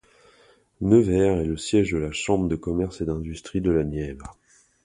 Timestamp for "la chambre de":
1.99-2.55